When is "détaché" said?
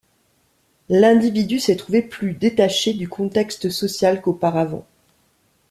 2.33-2.95